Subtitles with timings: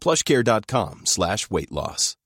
[0.00, 2.16] plushcare.com slash weight loss.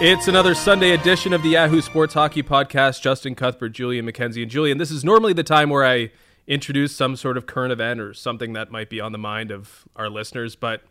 [0.00, 3.00] It's another Sunday edition of the Yahoo Sports Hockey Podcast.
[3.00, 4.76] Justin Cuthbert, Julian McKenzie, and Julian.
[4.76, 6.10] This is normally the time where I
[6.46, 9.86] introduce some sort of current event or something that might be on the mind of
[9.96, 10.82] our listeners, but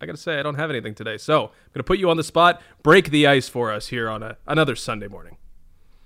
[0.00, 1.18] I got to say, I don't have anything today.
[1.18, 4.08] So I'm going to put you on the spot, break the ice for us here
[4.10, 5.36] on a, another Sunday morning.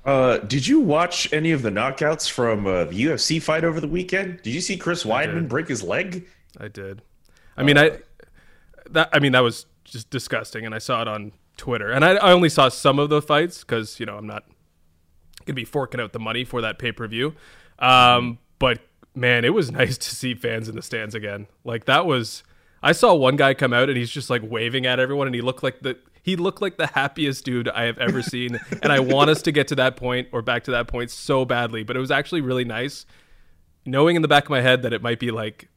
[0.06, 3.88] Uh, did you watch any of the knockouts from uh, the UFC fight over the
[3.88, 4.40] weekend?
[4.42, 6.28] Did you see Chris Weidman break his leg?
[6.60, 7.02] I did.
[7.56, 7.98] I mean, I
[8.90, 12.12] that I mean that was just disgusting, and I saw it on Twitter, and I,
[12.12, 14.44] I only saw some of the fights because you know I'm not
[15.44, 17.34] gonna be forking out the money for that pay per view.
[17.80, 18.78] Um, but
[19.12, 21.48] man, it was nice to see fans in the stands again.
[21.64, 22.44] Like that was.
[22.80, 25.40] I saw one guy come out and he's just like waving at everyone, and he
[25.40, 28.58] looked like the he looked like the happiest dude I have ever seen.
[28.82, 31.44] and I want us to get to that point or back to that point so
[31.44, 31.84] badly.
[31.84, 33.06] But it was actually really nice.
[33.84, 35.68] Knowing in the back of my head that it might be like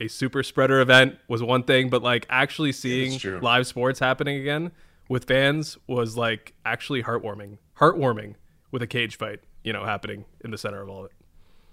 [0.00, 3.38] a super spreader event was one thing, but like actually seeing true.
[3.42, 4.72] live sports happening again
[5.10, 7.58] with fans was like actually heartwarming.
[7.78, 8.36] Heartwarming
[8.70, 11.12] with a cage fight, you know, happening in the center of all of it.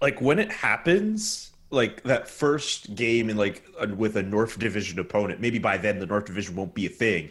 [0.01, 3.63] Like when it happens, like that first game in like
[3.95, 7.29] with a North Division opponent, maybe by then the North Division won't be a thing.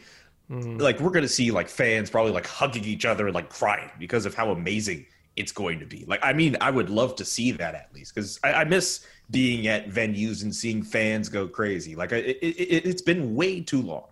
[0.50, 0.80] Mm.
[0.80, 4.26] Like we're gonna see like fans probably like hugging each other and like crying because
[4.26, 6.04] of how amazing it's going to be.
[6.06, 9.06] Like I mean, I would love to see that at least because I, I miss
[9.30, 11.94] being at venues and seeing fans go crazy.
[11.94, 14.06] Like it, it, it's been way too long.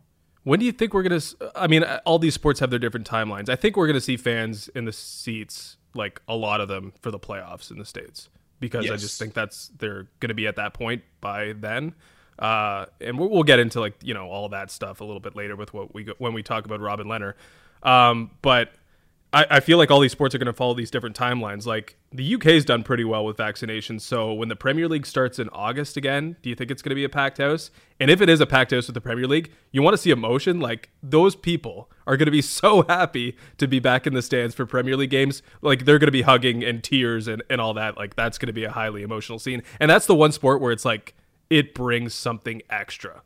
[0.45, 1.21] When do you think we're gonna?
[1.57, 3.49] I mean, all these sports have their different timelines.
[3.49, 7.11] I think we're gonna see fans in the seats, like a lot of them, for
[7.11, 8.29] the playoffs in the states,
[8.61, 11.95] because I just think that's they're gonna be at that point by then.
[12.39, 15.57] Uh, and we'll, get into like you know all that stuff a little bit later
[15.57, 17.35] with what we go, when we talk about Robin Lehner.
[17.83, 18.73] Um, but
[19.33, 21.67] I, I feel like all these sports are going to follow these different timelines.
[21.67, 24.01] Like the UK's done pretty well with vaccinations.
[24.01, 26.97] So when the Premier League starts in August again, do you think it's going to
[26.97, 27.71] be a packed house?
[28.01, 30.11] And if it is a packed house with the Premier League, you want to see
[30.11, 30.61] emotion.
[30.61, 34.55] Like those people are going to be so happy to be back in the stands
[34.55, 35.43] for Premier League games.
[35.61, 37.97] Like they're going to be hugging and tears and, and all that.
[37.97, 39.63] Like that's going to be a highly emotional scene.
[39.81, 41.15] And that's the one sport where it's like
[41.51, 43.23] it brings something extra.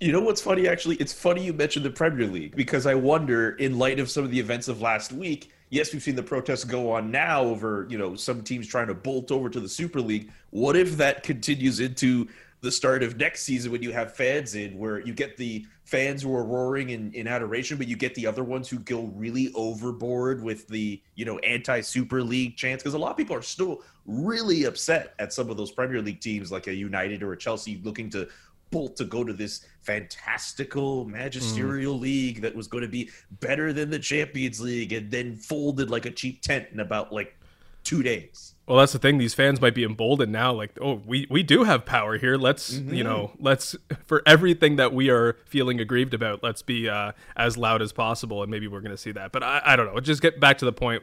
[0.00, 0.66] You know what's funny?
[0.66, 4.24] Actually, it's funny you mentioned the Premier League because I wonder, in light of some
[4.24, 7.86] of the events of last week, yes, we've seen the protests go on now over
[7.88, 10.30] you know some teams trying to bolt over to the Super League.
[10.50, 12.26] What if that continues into
[12.62, 16.22] the start of next season when you have fans in, where you get the fans
[16.22, 19.52] who are roaring in, in adoration, but you get the other ones who go really
[19.54, 22.82] overboard with the you know anti Super League chants?
[22.82, 26.20] Because a lot of people are still really upset at some of those Premier League
[26.20, 28.28] teams, like a United or a Chelsea, looking to
[28.70, 32.02] bolt to go to this fantastical magisterial mm.
[32.02, 36.06] league that was going to be better than the Champions League and then folded like
[36.06, 37.36] a cheap tent in about like
[37.84, 38.51] two days.
[38.66, 39.18] Well, that's the thing.
[39.18, 40.52] These fans might be emboldened now.
[40.52, 42.36] Like, oh, we we do have power here.
[42.36, 43.74] Let's you know, let's
[44.04, 46.42] for everything that we are feeling aggrieved about.
[46.42, 49.32] Let's be uh, as loud as possible, and maybe we're going to see that.
[49.32, 49.98] But I, I don't know.
[50.00, 51.02] Just get back to the point.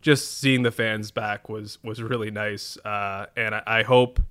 [0.00, 4.22] Just seeing the fans back was was really nice, uh, and I, I hope.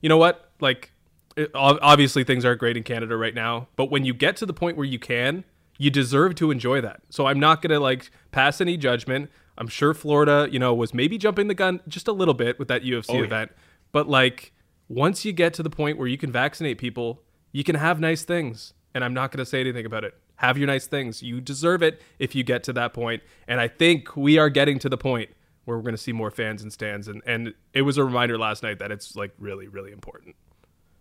[0.00, 0.50] You know what?
[0.60, 0.92] Like,
[1.36, 4.54] it, obviously things aren't great in Canada right now, but when you get to the
[4.54, 5.44] point where you can,
[5.76, 7.00] you deserve to enjoy that.
[7.10, 9.30] So I'm not going to like pass any judgment.
[9.60, 12.66] I'm sure Florida, you know, was maybe jumping the gun just a little bit with
[12.68, 13.24] that UFC yeah.
[13.24, 13.52] event,
[13.92, 14.52] but like
[14.88, 17.22] once you get to the point where you can vaccinate people,
[17.52, 20.14] you can have nice things, and I'm not going to say anything about it.
[20.36, 21.22] Have your nice things.
[21.22, 23.22] You deserve it if you get to that point.
[23.46, 25.30] And I think we are getting to the point
[25.66, 28.38] where we're going to see more fans in stands and and it was a reminder
[28.38, 30.34] last night that it's like really really important.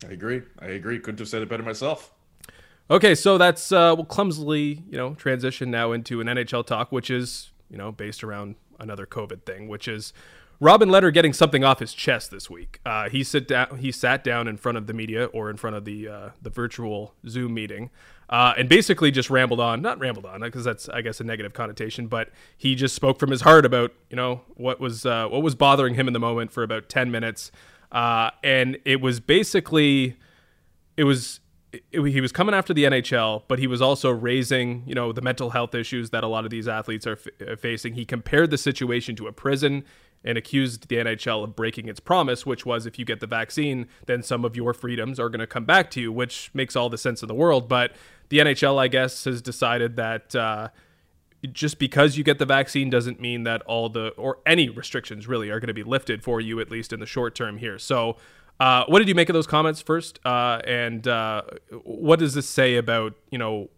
[0.08, 0.42] I agree.
[0.60, 1.00] I agree.
[1.00, 2.14] Couldn't have said it better myself.
[2.92, 7.12] Okay, so that's uh, we'll clumsily, you know, transition now into an NHL talk, which
[7.12, 10.14] is, you know, based around another COVID thing, which is
[10.62, 12.80] Robin Lehner getting something off his chest this week.
[12.86, 13.78] Uh, he sit down.
[13.78, 16.50] He sat down in front of the media or in front of the uh, the
[16.50, 17.90] virtual Zoom meeting,
[18.30, 19.82] uh, and basically just rambled on.
[19.82, 23.32] Not rambled on because that's I guess a negative connotation, but he just spoke from
[23.32, 26.52] his heart about you know what was uh, what was bothering him in the moment
[26.52, 27.52] for about ten minutes,
[27.94, 30.18] uh, and it was basically
[30.98, 31.40] it was
[31.72, 35.22] it, he was coming after the NHL, but he was also raising, you know, the
[35.22, 37.94] mental health issues that a lot of these athletes are f- facing.
[37.94, 39.84] He compared the situation to a prison
[40.24, 43.88] and accused the NHL of breaking its promise, which was if you get the vaccine,
[44.06, 46.90] then some of your freedoms are going to come back to you, which makes all
[46.90, 47.70] the sense in the world.
[47.70, 47.94] But
[48.30, 50.70] the NHL, I guess, has decided that uh,
[51.54, 55.50] just because you get the vaccine doesn't mean that all the or any restrictions really
[55.50, 57.78] are going to be lifted for you, at least in the short term here.
[57.78, 58.18] So.
[58.60, 60.20] Uh, what did you make of those comments first?
[60.26, 61.44] Uh, and uh,
[61.84, 63.70] what does this say about you know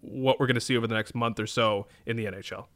[0.00, 2.66] what we're going to see over the next month or so in the NHL?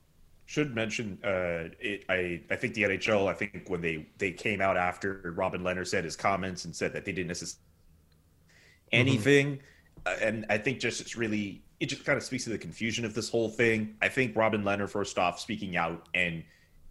[0.50, 4.60] should mention uh, it, I I think the NHL I think when they they came
[4.60, 7.62] out after Robin Lehner said his comments and said that they didn't necessarily
[8.90, 9.60] anything,
[10.04, 10.26] mm-hmm.
[10.26, 13.14] and I think just it's really it just kind of speaks to the confusion of
[13.14, 13.94] this whole thing.
[14.02, 16.42] I think Robin Lehner first off speaking out and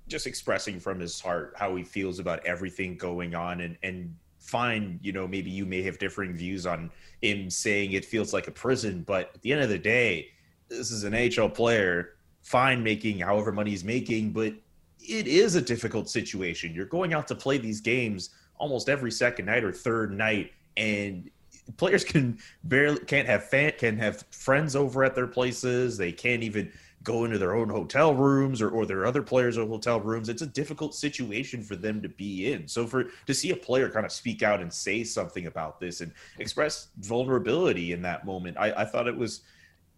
[0.07, 4.99] just expressing from his heart how he feels about everything going on and and fine
[5.03, 6.89] you know maybe you may have differing views on
[7.21, 10.29] him saying it feels like a prison but at the end of the day
[10.69, 14.53] this is an NHL player fine making however money he's making, but
[14.99, 16.73] it is a difficult situation.
[16.73, 21.29] You're going out to play these games almost every second night or third night, and
[21.77, 25.97] players can barely can't have fan can have friends over at their places.
[25.97, 26.71] They can't even
[27.09, 30.29] go into their own hotel rooms or, or their other players' hotel rooms.
[30.29, 32.67] It's a difficult situation for them to be in.
[32.67, 36.01] So for to see a player kind of speak out and say something about this
[36.01, 39.41] and express vulnerability in that moment, I, I thought it was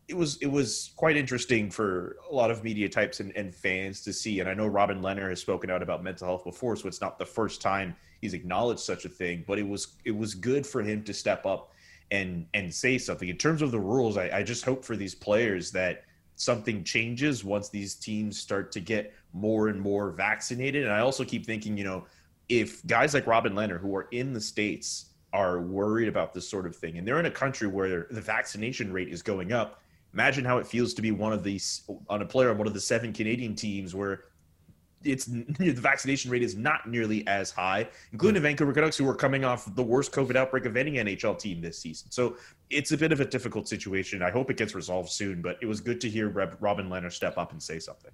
[0.08, 4.02] it was it was quite interesting for a lot of media types and, and, fans
[4.04, 4.40] to see.
[4.40, 7.20] And I know Robin Lehner has spoken out about mental health before, so it's not
[7.20, 9.44] the first time he's acknowledged such a thing.
[9.46, 11.74] But it was it was good for him to step up
[12.10, 13.28] and and say something.
[13.28, 16.06] In terms of the rules, I, I just hope for these players that
[16.42, 20.84] something changes once these teams start to get more and more vaccinated.
[20.84, 22.06] And I also keep thinking, you know,
[22.50, 26.66] if guys like Robin Lehner who are in the states are worried about this sort
[26.66, 29.82] of thing, and they're in a country where the vaccination rate is going up
[30.14, 32.74] imagine how it feels to be one of these on a player on one of
[32.74, 34.26] the seven Canadian teams where
[35.04, 38.44] it's the vaccination rate is not nearly as high, including hmm.
[38.44, 41.62] the Vancouver Canucks, who are coming off the worst COVID outbreak of any NHL team
[41.62, 42.12] this season.
[42.12, 42.38] So
[42.70, 44.22] it's a bit of a difficult situation.
[44.22, 47.38] I hope it gets resolved soon, but it was good to hear Robin Lehner step
[47.38, 48.12] up and say something.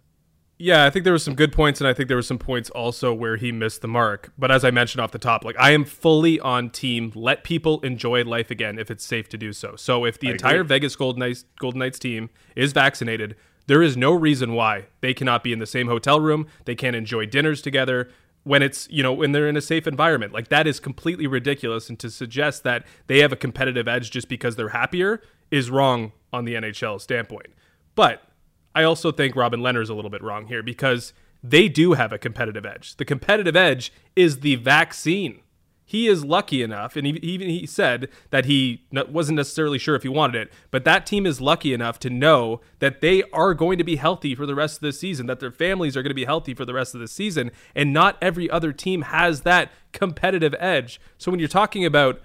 [0.60, 2.72] Yeah, I think there were some good points, and I think there were some points
[2.72, 4.32] also where he missed the mark.
[4.40, 7.12] But as I mentioned off the top, like I am fully on team.
[7.14, 9.76] Let people enjoy life again if it's safe to do so.
[9.76, 10.68] So if the I entire agree.
[10.68, 13.36] Vegas Golden Knights Golden Knights team is vaccinated,
[13.68, 16.48] there is no reason why they cannot be in the same hotel room.
[16.66, 18.10] They can't enjoy dinners together
[18.44, 20.34] when it's you know when they're in a safe environment.
[20.34, 21.90] Like that is completely ridiculous.
[21.90, 25.22] And to suggest that they have a competitive edge just because they're happier
[25.52, 27.48] is wrong on the NHL standpoint.
[27.96, 28.24] But
[28.74, 32.18] I also think Robin is a little bit wrong here because they do have a
[32.18, 32.96] competitive edge.
[32.96, 35.42] The competitive edge is the vaccine.
[35.90, 40.10] He is lucky enough, and even he said that he wasn't necessarily sure if he
[40.10, 43.86] wanted it, but that team is lucky enough to know that they are going to
[43.86, 46.26] be healthy for the rest of the season, that their families are going to be
[46.26, 50.54] healthy for the rest of the season, and not every other team has that competitive
[50.60, 51.00] edge.
[51.18, 52.20] So when you're talking about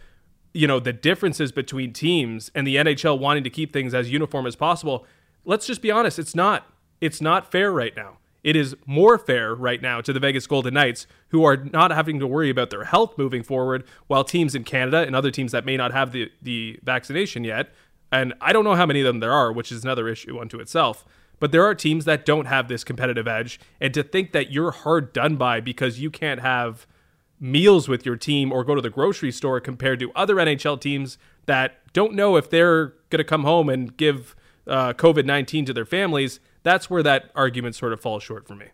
[0.53, 4.45] you know the differences between teams and the NHL wanting to keep things as uniform
[4.45, 5.07] as possible,
[5.45, 6.67] let's just be honest, it's not.
[7.01, 8.19] It's not fair right now.
[8.43, 12.19] It is more fair right now to the Vegas Golden Knights, who are not having
[12.19, 15.65] to worry about their health moving forward, while teams in Canada and other teams that
[15.65, 17.73] may not have the, the vaccination yet,
[18.13, 20.61] and I don't know how many of them there are, which is another issue unto
[20.61, 21.05] itself,
[21.41, 23.59] but there are teams that don't have this competitive edge.
[23.81, 26.87] And to think that you're hard done by because you can't have
[27.41, 31.19] meals with your team or go to the grocery store compared to other NHL teams
[31.47, 34.37] that don't know if they're going to come home and give
[34.69, 38.55] uh, COVID 19 to their families, that's where that argument sort of falls short for
[38.55, 38.67] me.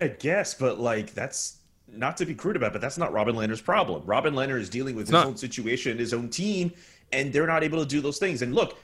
[0.00, 3.36] I guess, but like that's not to be crude about, it, but that's not Robin
[3.36, 4.02] Lehner's problem.
[4.04, 5.26] Robin Lehner is dealing with it's his not.
[5.26, 6.72] own situation, his own team,
[7.12, 8.42] and they're not able to do those things.
[8.42, 8.78] And look,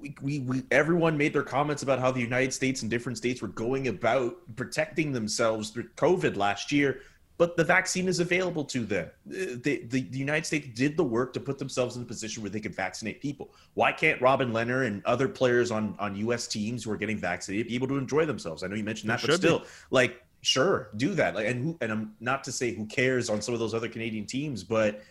[0.00, 3.40] we, we, we, everyone made their comments about how the United States and different states
[3.40, 7.00] were going about protecting themselves through COVID last year
[7.38, 9.10] but the vaccine is available to them.
[9.28, 12.42] Uh, the, the, the, United States did the work to put themselves in a position
[12.42, 13.50] where they could vaccinate people.
[13.74, 16.46] Why can't Robin Lehner and other players on, on U.S.
[16.46, 18.62] teams who are getting vaccinated be able to enjoy themselves?
[18.62, 19.64] I know you mentioned that, but still, be.
[19.90, 21.34] like, sure, do that.
[21.34, 23.88] Like, and who, and I'm not to say who cares on some of those other
[23.88, 25.02] Canadian teams, but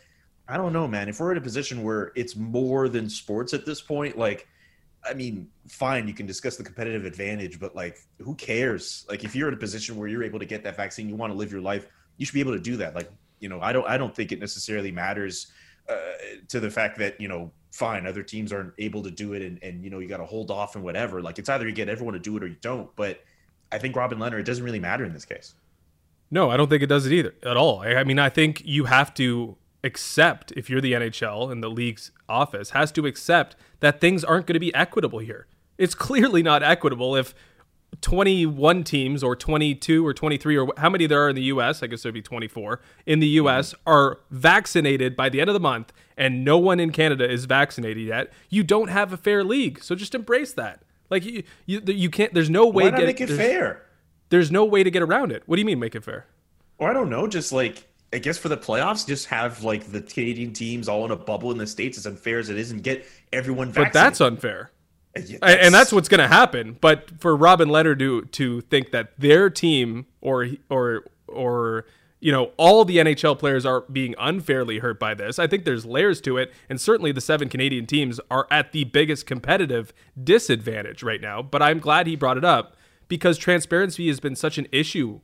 [0.48, 1.10] I don't know, man.
[1.10, 4.48] If we're in a position where it's more than sports at this point, like,
[5.08, 9.05] I mean, fine, you can discuss the competitive advantage, but like, who cares?
[9.08, 11.32] Like, if you're in a position where you're able to get that vaccine, you want
[11.32, 12.95] to live your life you should be able to do that.
[12.95, 15.48] Like, you know, I don't I don't think it necessarily matters
[15.89, 15.95] uh,
[16.50, 19.60] to the fact that you know, fine, other teams aren't able to do it, and
[19.62, 21.22] and you know, you got to hold off and whatever.
[21.22, 22.93] Like, it's either you get everyone to do it or you don't.
[22.95, 23.24] But
[23.72, 25.55] I think Robin Lehner it doesn't really matter in this case.
[26.31, 27.81] No, I don't think it does it either at all.
[27.81, 32.12] I mean, I think you have to accept if you're the NHL and the league's
[32.27, 35.45] office has to accept that things aren't going to be equitable here.
[35.77, 37.36] It's clearly not equitable if
[38.01, 41.87] 21 teams or 22 or 23 or how many there are in the US, I
[41.87, 45.93] guess there'd be 24 in the US are vaccinated by the end of the month
[46.17, 48.31] and no one in Canada is vaccinated yet.
[48.49, 49.83] You don't have a fair league.
[49.83, 50.81] So just embrace that.
[51.09, 53.85] Like you you, you can't there's no way Why not get, make it there's, fair?
[54.29, 55.43] There's no way to get around it.
[55.45, 56.25] What do you mean make it fair?
[56.77, 60.01] Or I don't know, just like I guess for the playoffs, just have like the
[60.01, 62.81] Canadian teams all in a bubble in the states as unfair as it is, and
[62.81, 63.93] get everyone vaccinated.
[63.93, 64.71] But that's unfair.
[65.41, 66.77] And that's what's going to happen.
[66.81, 71.86] But for Robin Lehner to to think that their team or or or
[72.19, 75.86] you know all the NHL players are being unfairly hurt by this, I think there's
[75.86, 81.01] layers to it, and certainly the seven Canadian teams are at the biggest competitive disadvantage
[81.01, 81.41] right now.
[81.41, 82.75] But I'm glad he brought it up
[83.07, 85.22] because transparency has been such an issue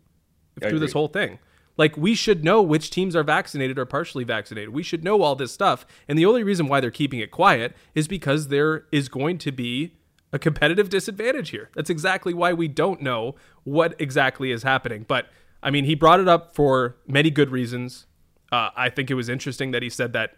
[0.60, 1.40] through this whole thing.
[1.82, 4.70] Like we should know which teams are vaccinated or partially vaccinated.
[4.70, 5.84] We should know all this stuff.
[6.08, 9.52] And the only reason why they're keeping it quiet is because there is going to
[9.52, 9.96] be
[10.32, 11.72] a competitive disadvantage here.
[11.74, 13.34] That's exactly why we don't know
[13.64, 15.06] what exactly is happening.
[15.08, 15.30] But
[15.64, 18.06] I mean, he brought it up for many good reasons.
[18.52, 20.36] Uh, I think it was interesting that he said that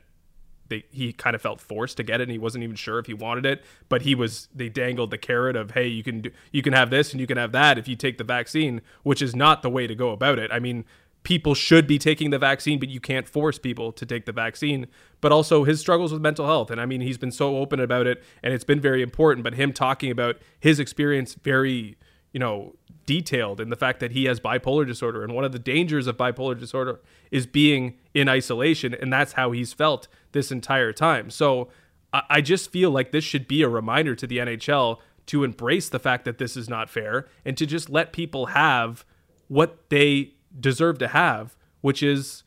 [0.70, 3.06] they, he kind of felt forced to get it and he wasn't even sure if
[3.06, 6.32] he wanted it but he was they dangled the carrot of hey you can do
[6.52, 9.22] you can have this and you can have that if you take the vaccine which
[9.22, 10.86] is not the way to go about it i mean
[11.24, 14.88] people should be taking the vaccine, but you can't force people to take the vaccine.
[15.22, 16.70] But also his struggles with mental health.
[16.70, 19.44] And I mean, he's been so open about it and it's been very important.
[19.44, 21.98] But him talking about his experience very,
[22.34, 22.76] you know,
[23.06, 25.24] detailed in the fact that he has bipolar disorder.
[25.24, 27.00] And one of the dangers of bipolar disorder
[27.32, 28.94] is being in isolation.
[28.94, 31.30] And that's how he's felt this entire time.
[31.30, 31.70] So
[32.14, 36.00] I just feel like this should be a reminder to the NHL to embrace the
[36.00, 39.06] fact that this is not fair and to just let people have
[39.48, 42.44] what they deserve to have, which is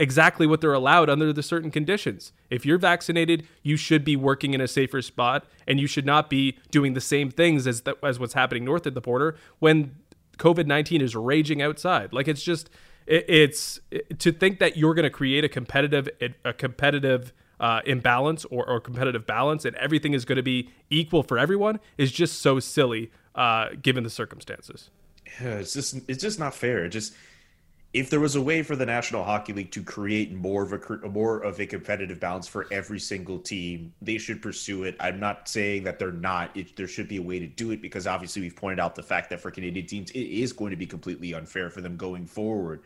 [0.00, 2.32] exactly what they're allowed under the certain conditions.
[2.50, 6.28] If you're vaccinated, you should be working in a safer spot and you should not
[6.28, 9.96] be doing the same things as the, as what's happening north of the border when
[10.38, 12.12] COVID-19 is raging outside.
[12.12, 12.70] Like it's just
[13.06, 16.08] it, it's it, to think that you're going to create a competitive
[16.44, 21.22] a competitive uh, imbalance or, or competitive balance and everything is going to be equal
[21.22, 24.90] for everyone is just so silly uh, given the circumstances
[25.40, 26.84] it's just it's just not fair.
[26.84, 27.14] It just
[27.94, 31.08] if there was a way for the National Hockey League to create more of a
[31.08, 34.96] more of a competitive balance for every single team, they should pursue it.
[34.98, 36.54] I'm not saying that they're not.
[36.56, 39.02] It, there should be a way to do it because obviously we've pointed out the
[39.02, 42.26] fact that for Canadian teams it is going to be completely unfair for them going
[42.26, 42.82] forward.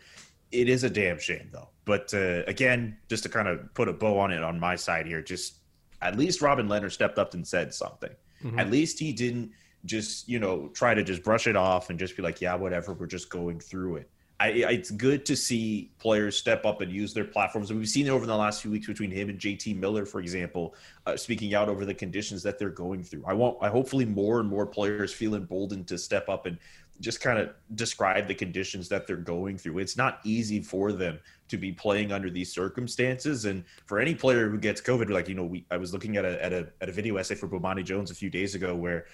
[0.53, 1.69] It is a damn shame though.
[1.87, 5.07] But uh, again, just to kind of put a bow on it on my side
[5.07, 5.55] here, just
[6.03, 8.13] at least Robin Lehner stepped up and said something.
[8.45, 8.59] Mm-hmm.
[8.59, 9.53] At least he didn't
[9.85, 12.93] just you know try to just brush it off and just be like yeah whatever
[12.93, 17.13] we're just going through it I, it's good to see players step up and use
[17.13, 17.71] their platforms.
[17.71, 20.21] And we've seen it over the last few weeks between him and JT Miller, for
[20.21, 23.25] example, uh, speaking out over the conditions that they're going through.
[23.27, 26.57] I want, I hopefully more and more players feel emboldened to step up and
[27.01, 29.79] just kind of describe the conditions that they're going through.
[29.79, 31.19] It's not easy for them
[31.49, 33.45] to be playing under these circumstances.
[33.45, 36.25] And for any player who gets COVID, like, you know, we, I was looking at
[36.25, 39.07] a, at a, at a video essay for Bomani Jones a few days ago where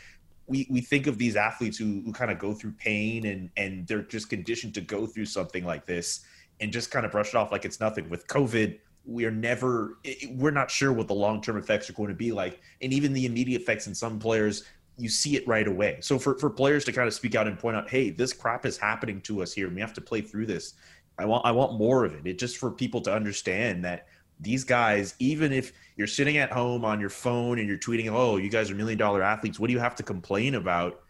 [0.46, 3.86] we, we think of these athletes who, who kind of go through pain and, and
[3.86, 6.24] they're just conditioned to go through something like this
[6.60, 8.08] and just kind of brush it off like it's nothing.
[8.08, 9.98] With COVID, we are never,
[10.32, 12.60] we're not sure what the long term effects are going to be like.
[12.82, 14.64] And even the immediate effects in some players,
[14.96, 15.98] you see it right away.
[16.00, 18.64] So for, for players to kind of speak out and point out, hey, this crap
[18.66, 20.74] is happening to us here and we have to play through this.
[21.18, 22.26] I want I want more of it.
[22.26, 24.08] It just for people to understand that
[24.40, 28.36] these guys, even if you're sitting at home on your phone and you're tweeting, "Oh,
[28.36, 29.58] you guys are million dollar athletes.
[29.58, 31.02] What do you have to complain about?"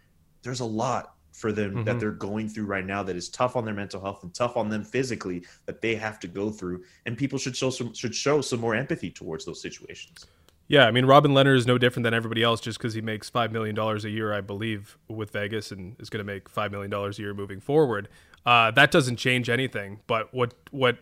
[0.42, 1.84] There's a lot for them mm-hmm.
[1.84, 4.56] that they're going through right now that is tough on their mental health and tough
[4.56, 8.14] on them physically that they have to go through, and people should show some should
[8.14, 10.26] show some more empathy towards those situations.
[10.68, 13.28] Yeah, I mean Robin Lehner is no different than everybody else just because he makes
[13.28, 16.70] five million dollars a year, I believe, with Vegas, and is going to make five
[16.70, 18.08] million dollars a year moving forward.
[18.46, 20.00] Uh, that doesn't change anything.
[20.06, 20.98] But what what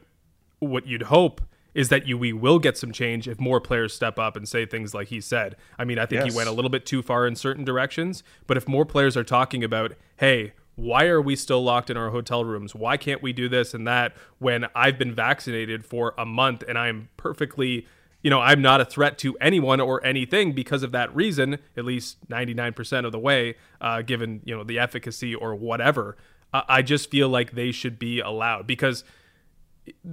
[0.58, 1.40] what you'd hope
[1.74, 4.66] is that you we will get some change if more players step up and say
[4.66, 5.56] things like he said.
[5.78, 6.32] I mean, I think yes.
[6.32, 9.24] he went a little bit too far in certain directions, but if more players are
[9.24, 12.74] talking about, "Hey, why are we still locked in our hotel rooms?
[12.74, 16.78] Why can't we do this and that when I've been vaccinated for a month and
[16.78, 17.86] I'm perfectly,
[18.22, 21.84] you know, I'm not a threat to anyone or anything because of that reason, at
[21.84, 26.16] least 99% of the way, uh, given, you know, the efficacy or whatever.
[26.54, 29.04] I just feel like they should be allowed because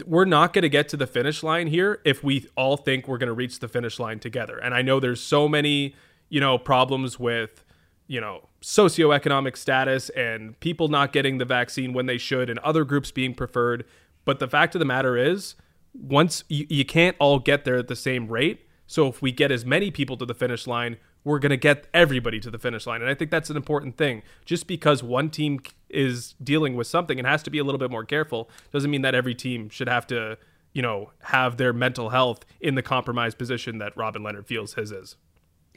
[0.05, 3.17] we're not going to get to the finish line here if we all think we're
[3.17, 4.57] going to reach the finish line together.
[4.57, 5.95] And I know there's so many,
[6.29, 7.63] you know, problems with,
[8.07, 12.83] you know, socioeconomic status and people not getting the vaccine when they should and other
[12.83, 13.85] groups being preferred.
[14.25, 15.55] But the fact of the matter is,
[15.93, 18.67] once you, you can't all get there at the same rate.
[18.87, 21.87] So if we get as many people to the finish line, we're going to get
[21.93, 23.01] everybody to the finish line.
[23.01, 24.23] And I think that's an important thing.
[24.45, 25.59] Just because one team
[25.89, 29.01] is dealing with something and has to be a little bit more careful doesn't mean
[29.01, 30.37] that every team should have to,
[30.73, 34.91] you know, have their mental health in the compromised position that Robin Lehner feels his
[34.91, 35.15] is.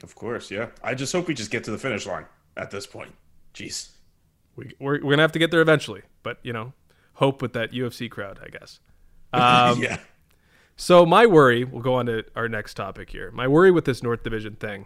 [0.01, 0.69] Of course, yeah.
[0.83, 2.25] I just hope we just get to the finish line
[2.57, 3.13] at this point.
[3.53, 3.89] Jeez.
[4.55, 6.73] We, we're, we're going to have to get there eventually, but, you know,
[7.15, 8.79] hope with that UFC crowd, I guess.
[9.35, 9.97] Um, yeah.
[10.75, 13.31] So my worry, we'll go on to our next topic here.
[13.31, 14.85] My worry with this North Division thing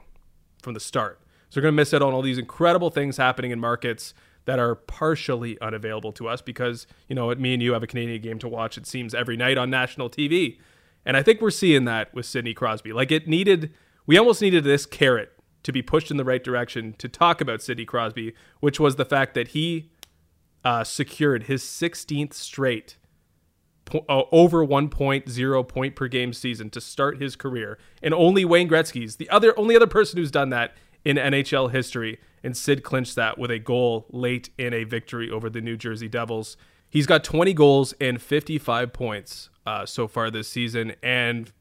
[0.67, 1.21] from the start.
[1.49, 4.59] So we're going to miss out on all these incredible things happening in markets that
[4.59, 8.39] are partially unavailable to us because, you know, me and you have a Canadian game
[8.39, 10.59] to watch, it seems, every night on national TV.
[11.05, 12.91] And I think we're seeing that with Sidney Crosby.
[12.91, 13.71] Like it needed,
[14.05, 15.31] we almost needed this carrot
[15.63, 19.05] to be pushed in the right direction to talk about Sidney Crosby, which was the
[19.05, 19.89] fact that he
[20.65, 22.97] uh, secured his 16th straight
[23.87, 27.79] po- uh, over 1.0 point per game season to start his career.
[28.03, 32.19] And only Wayne Gretzky's the other only other person who's done that in NHL history.
[32.43, 36.07] And Sid clinched that with a goal late in a victory over the New Jersey
[36.07, 36.55] Devils.
[36.89, 40.93] He's got 20 goals and 55 points uh, so far this season.
[41.01, 41.51] And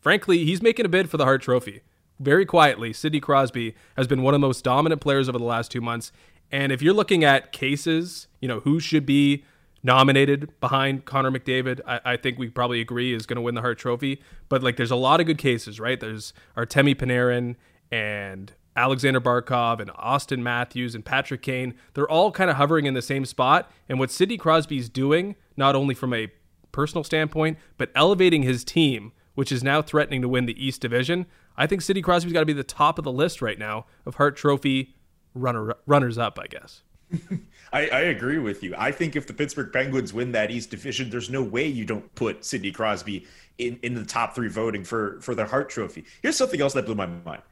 [0.00, 1.82] frankly, he's making a bid for the Hart Trophy.
[2.20, 5.70] Very quietly, Sidney Crosby has been one of the most dominant players over the last
[5.70, 6.12] two months.
[6.52, 9.44] And if you're looking at cases, you know, who should be
[9.84, 13.60] nominated behind Connor McDavid, I, I think we probably agree is going to win the
[13.60, 14.20] Hart Trophy.
[14.48, 16.00] But like, there's a lot of good cases, right?
[16.00, 17.54] There's Artemi Panarin
[17.92, 21.74] and Alexander Barkov and Auston Matthews and Patrick Kane.
[21.92, 23.70] They're all kind of hovering in the same spot.
[23.88, 26.32] And what Sidney Crosby's doing, not only from a
[26.72, 31.26] personal standpoint, but elevating his team, which is now threatening to win the East Division.
[31.56, 34.16] I think Sidney Crosby's got to be the top of the list right now of
[34.16, 34.94] Hart Trophy
[35.34, 36.82] runner runners up, I guess.
[37.72, 38.74] I, I, agree with you.
[38.78, 42.14] I think if the Pittsburgh Penguins win that East Division, there's no way you don't
[42.14, 43.26] put Sidney Crosby
[43.58, 46.04] in, in the top three voting for for the Hart Trophy.
[46.22, 47.42] Here's something else that blew my mind.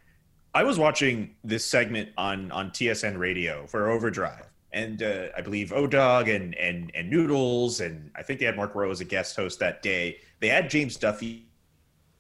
[0.54, 5.72] I was watching this segment on on TSN Radio for Overdrive, and uh, I believe
[5.72, 9.04] O Dog and and and Noodles, and I think they had Mark Rowe as a
[9.04, 10.18] guest host that day.
[10.40, 11.46] They had James Duthie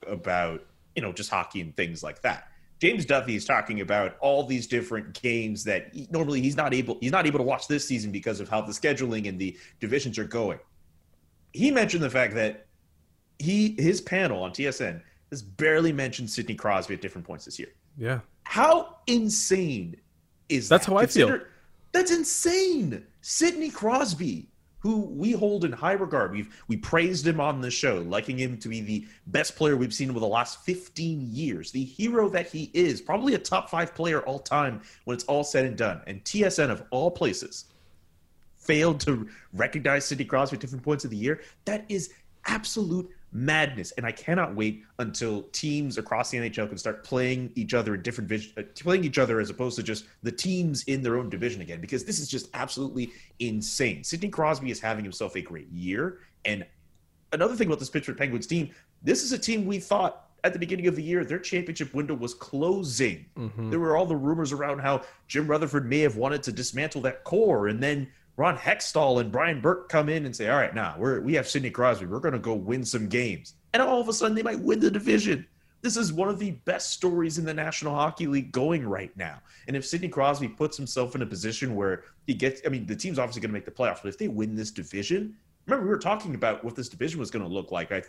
[0.06, 0.64] about
[0.96, 2.48] you know just hockey and things like that.
[2.82, 6.98] James Duthie is talking about all these different games that he, normally he's not able
[7.00, 10.18] he's not able to watch this season because of how the scheduling and the divisions
[10.18, 10.58] are going.
[11.52, 12.66] He mentioned the fact that
[13.38, 17.68] he his panel on TSN has barely mentioned Sidney Crosby at different points this year.
[17.96, 18.18] Yeah.
[18.42, 19.94] How insane
[20.48, 20.92] is That's that?
[20.92, 21.46] how I Consider, feel.
[21.92, 23.06] That's insane.
[23.20, 24.48] Sidney Crosby
[24.82, 26.32] who we hold in high regard.
[26.32, 29.94] We've we praised him on the show, liking him to be the best player we've
[29.94, 33.94] seen over the last 15 years, the hero that he is, probably a top five
[33.94, 36.00] player all time when it's all said and done.
[36.08, 37.66] And TSN of all places
[38.56, 41.40] failed to recognize Sidney Crosby at different points of the year.
[41.64, 42.12] That is
[42.46, 43.92] absolute madness.
[43.92, 48.02] And I cannot wait until teams across the NHL can start playing each other in
[48.02, 51.30] different vision, uh, playing each other as opposed to just the teams in their own
[51.30, 54.04] division again, because this is just absolutely insane.
[54.04, 56.20] Sidney Crosby is having himself a great year.
[56.44, 56.66] And
[57.32, 58.70] another thing about this Pittsburgh Penguins team,
[59.02, 62.14] this is a team we thought at the beginning of the year, their championship window
[62.14, 63.26] was closing.
[63.36, 63.70] Mm-hmm.
[63.70, 67.22] There were all the rumors around how Jim Rutherford may have wanted to dismantle that
[67.24, 67.68] core.
[67.68, 71.20] And then Ron Hextall and Brian Burke come in and say, "All right, now we're
[71.20, 72.06] we have Sidney Crosby.
[72.06, 74.80] We're going to go win some games." And all of a sudden, they might win
[74.80, 75.46] the division.
[75.82, 79.40] This is one of the best stories in the National Hockey League going right now.
[79.66, 82.94] And if Sidney Crosby puts himself in a position where he gets, I mean, the
[82.94, 85.34] team's obviously going to make the playoffs, but if they win this division,
[85.66, 87.90] remember we were talking about what this division was going to look like.
[87.90, 88.02] I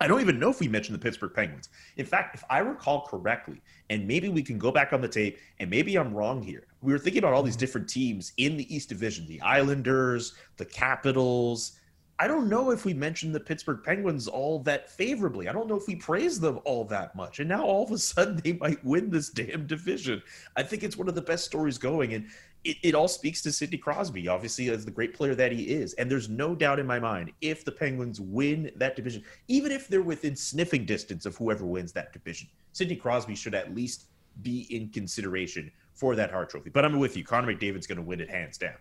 [0.00, 1.68] I don't even know if we mentioned the Pittsburgh Penguins.
[1.96, 5.38] In fact, if I recall correctly, and maybe we can go back on the tape,
[5.60, 7.60] and maybe I'm wrong here, we were thinking about all these mm-hmm.
[7.60, 11.78] different teams in the East Division the Islanders, the Capitals.
[12.18, 15.48] I don't know if we mentioned the Pittsburgh Penguins all that favorably.
[15.48, 17.40] I don't know if we praised them all that much.
[17.40, 20.22] And now all of a sudden they might win this damn division.
[20.56, 22.14] I think it's one of the best stories going.
[22.14, 22.26] And
[22.64, 25.92] it, it all speaks to Sidney Crosby, obviously, as the great player that he is.
[25.94, 29.88] And there's no doubt in my mind, if the Penguins win that division, even if
[29.88, 34.06] they're within sniffing distance of whoever wins that division, Sidney Crosby should at least
[34.42, 36.70] be in consideration for that Hart Trophy.
[36.70, 37.24] But I'm with you.
[37.24, 38.74] Connor McDavid's going to win it hands down.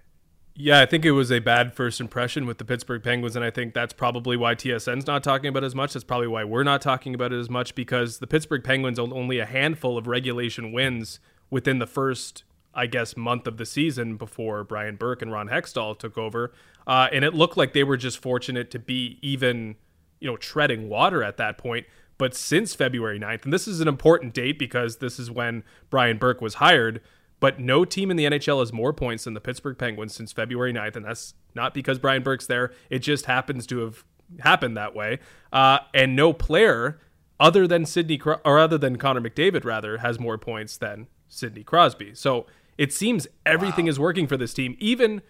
[0.56, 3.50] Yeah, I think it was a bad first impression with the Pittsburgh Penguins, and I
[3.50, 5.94] think that's probably why TSN's not talking about it as much.
[5.94, 9.12] That's probably why we're not talking about it as much because the Pittsburgh Penguins own
[9.12, 11.20] only a handful of regulation wins
[11.50, 12.44] within the first
[12.74, 16.52] I guess, month of the season before Brian Burke and Ron Hextall took over.
[16.88, 19.76] Uh, and it looked like they were just fortunate to be even,
[20.20, 21.86] you know, treading water at that point.
[22.18, 26.18] But since February 9th, and this is an important date because this is when Brian
[26.18, 27.02] Burke was hired,
[27.40, 30.74] but no team in the NHL has more points than the Pittsburgh Penguins since February
[30.74, 30.96] 9th.
[30.96, 32.72] And that's not because Brian Burke's there.
[32.90, 34.04] It just happens to have
[34.40, 35.20] happened that way.
[35.52, 37.00] Uh, and no player
[37.40, 42.14] other than Sidney, or other than Connor McDavid, rather, has more points than Sidney Crosby.
[42.16, 42.46] So
[42.78, 43.90] it seems everything wow.
[43.90, 45.22] is working for this team, even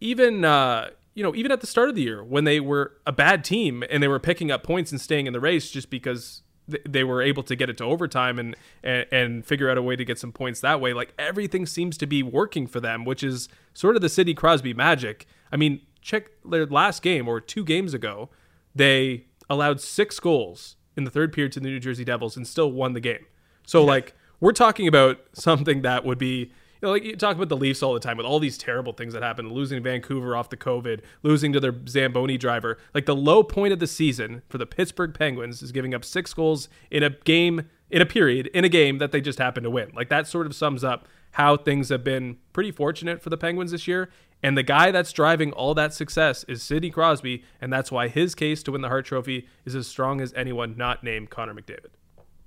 [0.00, 3.12] even uh, you know even at the start of the year when they were a
[3.12, 6.42] bad team and they were picking up points and staying in the race just because
[6.70, 9.82] th- they were able to get it to overtime and, and and figure out a
[9.82, 10.92] way to get some points that way.
[10.92, 14.74] Like everything seems to be working for them, which is sort of the Sidney Crosby
[14.74, 15.26] magic.
[15.50, 18.28] I mean, check their last game or two games ago,
[18.74, 22.70] they allowed six goals in the third period to the New Jersey Devils and still
[22.70, 23.24] won the game.
[23.66, 27.56] So like we're talking about something that would be know, like you talk about the
[27.56, 30.56] Leafs all the time with all these terrible things that happened, losing Vancouver off the
[30.56, 32.78] COVID, losing to their Zamboni driver.
[32.94, 36.34] Like the low point of the season for the Pittsburgh Penguins is giving up six
[36.34, 39.70] goals in a game, in a period, in a game that they just happened to
[39.70, 39.92] win.
[39.94, 43.70] Like that sort of sums up how things have been pretty fortunate for the Penguins
[43.70, 44.10] this year.
[44.42, 48.34] And the guy that's driving all that success is Sidney Crosby, and that's why his
[48.34, 51.92] case to win the Hart Trophy is as strong as anyone not named Connor McDavid.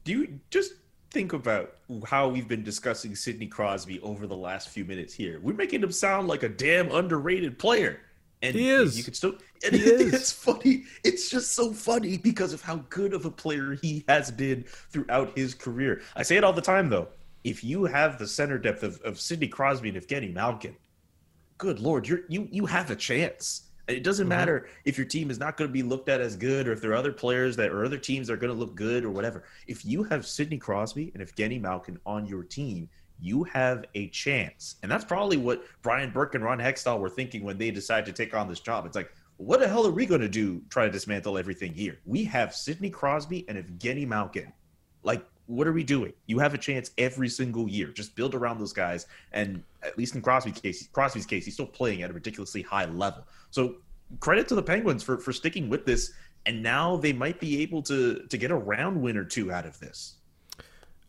[0.04, 0.74] Do you just
[1.16, 1.76] think about
[2.06, 5.40] how we've been discussing Sidney Crosby over the last few minutes here.
[5.42, 8.02] We're making him sound like a damn underrated player.
[8.42, 8.98] And he is.
[8.98, 9.36] You could still.
[9.64, 10.14] And he is.
[10.14, 10.84] It's funny.
[11.06, 15.38] It's just so funny because of how good of a player he has been throughout
[15.38, 16.02] his career.
[16.18, 17.08] I say it all the time, though.
[17.46, 20.76] If you have the center depth of, of Sidney Crosby and Evgeny Malkin,
[21.58, 23.65] good lord, you're you you have a chance.
[23.88, 24.30] It doesn't mm-hmm.
[24.30, 26.82] matter if your team is not going to be looked at as good or if
[26.82, 29.12] there are other players that or other teams that are going to look good or
[29.12, 29.44] whatever.
[29.68, 34.76] If you have Sidney Crosby and Evgeny Malkin on your team, you have a chance.
[34.82, 38.24] And that's probably what Brian Burke and Ron Hextall were thinking when they decided to
[38.24, 38.86] take on this job.
[38.86, 42.00] It's like, what the hell are we going to do try to dismantle everything here?
[42.06, 44.52] We have Sidney Crosby and Evgeny Malkin.
[45.04, 46.14] Like, what are we doing?
[46.28, 47.88] You have a chance every single year.
[47.88, 49.08] Just build around those guys.
[49.32, 52.86] And at least in Crosby's case, Crosby's case, he's still playing at a ridiculously high
[52.86, 53.26] level.
[53.52, 53.76] So
[54.20, 56.14] credit to the Penguins for for sticking with this.
[56.48, 59.66] And now they might be able to to get a round win or two out
[59.66, 60.16] of this.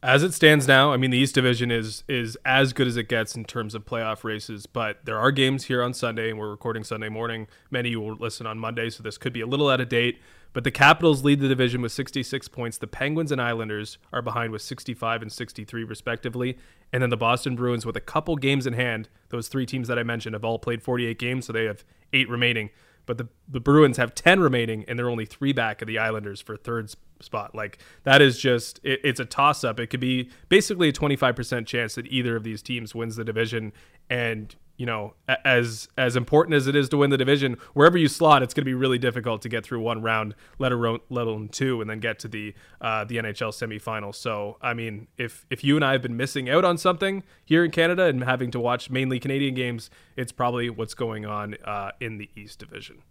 [0.03, 3.09] As it stands now, I mean the East Division is is as good as it
[3.09, 6.51] gets in terms of playoff races, but there are games here on Sunday, and we're
[6.51, 7.49] recording Sunday morning.
[7.70, 10.20] Many you will listen on Monday, so this could be a little out of date.
[10.57, 12.79] But the Capitals lead the division with 66 points.
[12.79, 16.57] The Penguins and Islanders are behind with 65 and 63, respectively.
[16.95, 19.99] And then the Boston Bruins, with a couple games in hand, those three teams that
[19.99, 22.71] I mentioned have all played 48 games, so they have eight remaining.
[23.05, 26.40] But the, the Bruins have 10 remaining, and they're only three back of the Islanders
[26.40, 26.90] for third
[27.21, 27.55] spot.
[27.55, 29.79] Like, that is just, it, it's a toss up.
[29.79, 33.75] It could be basically a 25% chance that either of these teams wins the division.
[34.09, 38.09] And you know, as as important as it is to win the division, wherever you
[38.09, 41.27] slot, it's going to be really difficult to get through one round, let alone let
[41.27, 44.17] alone two, and then get to the uh, the NHL semifinals.
[44.17, 47.65] So, I mean, if if you and I have been missing out on something here
[47.65, 51.93] in Canada and having to watch mainly Canadian games, it's probably what's going on uh,
[52.01, 53.03] in the East Division.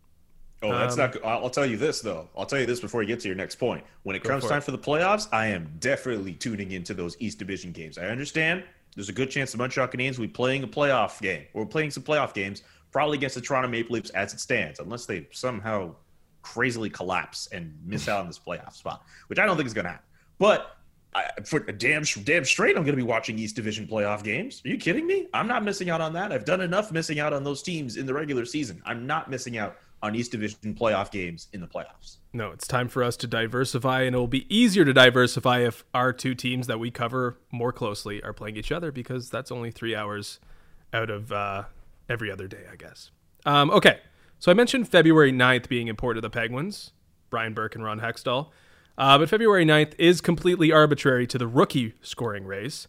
[0.61, 1.25] Oh, that's um, not.
[1.25, 2.29] I'll tell you this though.
[2.37, 3.83] I'll tell you this before you get to your next point.
[4.03, 4.63] When it comes time it.
[4.63, 7.97] for the playoffs, I am definitely tuning into those East Division games.
[7.97, 8.63] I understand
[8.95, 11.91] there's a good chance the Montreal Canadiens will be playing a playoff game or playing
[11.91, 15.95] some playoff games, probably against the Toronto Maple Leafs as it stands, unless they somehow
[16.41, 19.85] crazily collapse and miss out on this playoff spot, which I don't think is going
[19.85, 20.05] to happen.
[20.37, 20.77] But
[21.13, 24.61] I, for damn damn straight, I'm going to be watching East Division playoff games.
[24.65, 25.27] Are you kidding me?
[25.33, 26.31] I'm not missing out on that.
[26.31, 28.81] I've done enough missing out on those teams in the regular season.
[28.85, 32.17] I'm not missing out on East Division playoff games in the playoffs.
[32.31, 35.83] No, it's time for us to diversify, and it will be easier to diversify if
[35.93, 39.71] our two teams that we cover more closely are playing each other because that's only
[39.71, 40.39] three hours
[40.93, 41.63] out of uh,
[42.07, 43.11] every other day, I guess.
[43.45, 43.99] Um, okay,
[44.37, 46.91] so I mentioned February 9th being important to the Penguins,
[47.29, 48.51] Brian Burke and Ron Hextall.
[48.97, 52.87] Uh, but February 9th is completely arbitrary to the rookie scoring race.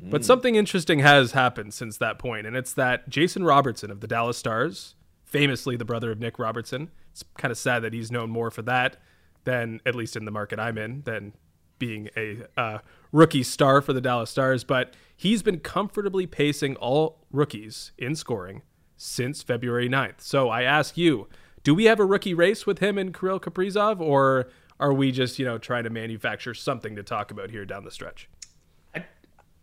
[0.00, 0.10] Mm.
[0.10, 4.06] But something interesting has happened since that point, and it's that Jason Robertson of the
[4.06, 4.94] Dallas Stars
[5.28, 6.90] famously the brother of Nick Robertson.
[7.12, 8.96] It's kind of sad that he's known more for that
[9.44, 11.34] than, at least in the market I'm in, than
[11.78, 12.78] being a uh,
[13.12, 14.64] rookie star for the Dallas Stars.
[14.64, 18.62] But he's been comfortably pacing all rookies in scoring
[18.96, 20.20] since February 9th.
[20.20, 21.28] So I ask you,
[21.62, 24.48] do we have a rookie race with him and Kirill Kaprizov, or
[24.80, 27.90] are we just, you know, trying to manufacture something to talk about here down the
[27.90, 28.28] stretch?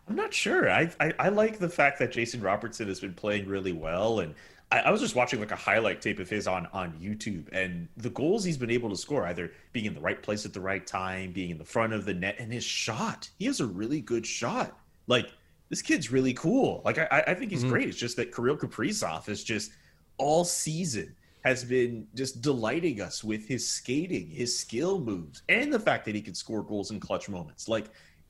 [0.08, 0.70] I'm not sure.
[0.70, 4.32] I, I, I like the fact that Jason Robertson has been playing really well and–
[4.72, 7.88] I, I, was just watching like a highlight tape of his on on YouTube, and
[7.96, 10.60] the goals he's been able to score, either being in the right place at the
[10.60, 13.28] right time, being in the front of the net, and his shot.
[13.38, 14.76] He has a really good shot.
[15.06, 15.28] Like
[15.68, 16.82] this kid's really cool.
[16.84, 17.70] Like I, I think he's mm-hmm.
[17.70, 17.88] great.
[17.88, 19.72] It's just that Kirill Kaprizov is just
[20.18, 25.78] all season has been just delighting us with his skating, his skill moves, and the
[25.78, 27.68] fact that he can score goals in clutch moments.
[27.68, 27.86] Like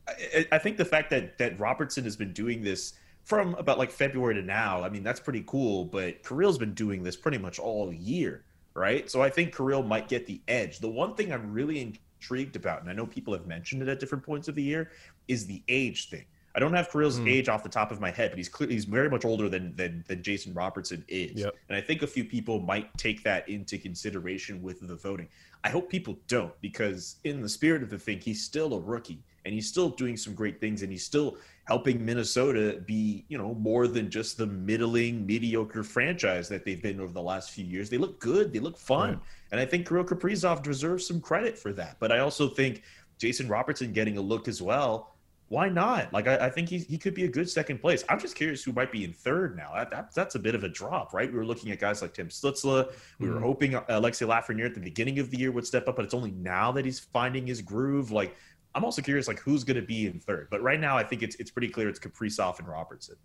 [0.06, 2.94] I, I think the fact that that Robertson has been doing this
[3.26, 5.84] from about like February to now, I mean that's pretty cool.
[5.84, 9.10] But Kirill's been doing this pretty much all year, right?
[9.10, 10.78] So I think Kirill might get the edge.
[10.78, 11.80] The one thing I'm really
[12.20, 14.92] intrigued about, and I know people have mentioned it at different points of the year,
[15.26, 16.24] is the age thing.
[16.54, 17.28] I don't have Kirill's mm.
[17.28, 19.74] age off the top of my head, but he's clearly he's very much older than
[19.74, 21.54] than, than Jason Robertson is, yep.
[21.68, 25.28] and I think a few people might take that into consideration with the voting.
[25.64, 29.24] I hope people don't, because in the spirit of the thing, he's still a rookie
[29.46, 33.54] and he's still doing some great things, and he's still helping Minnesota be, you know,
[33.54, 37.88] more than just the middling, mediocre franchise that they've been over the last few years.
[37.88, 39.20] They look good, they look fun, right.
[39.52, 41.96] and I think Kirill Kaprizov deserves some credit for that.
[41.98, 42.82] But I also think
[43.18, 45.16] Jason Robertson getting a look as well
[45.48, 46.12] why not?
[46.12, 48.04] Like, I, I, think he, he could be a good second place.
[48.08, 49.72] I'm just curious who might be in third now.
[49.74, 51.30] That, that that's a bit of a drop, right?
[51.30, 52.92] We were looking at guys like Tim Stützle.
[53.20, 53.34] We mm-hmm.
[53.34, 56.14] were hoping Alexi Lafreniere at the beginning of the year would step up, but it's
[56.14, 58.10] only now that he's finding his groove.
[58.10, 58.36] Like,
[58.76, 60.48] I'm also curious, like, who's going to be in third.
[60.50, 63.16] But right now, I think it's it's pretty clear it's Kaprizov and Robertson.